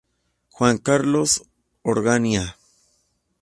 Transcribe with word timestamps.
Juan 0.49 0.79
Carlos 0.79 1.43
Onganía. 1.83 2.57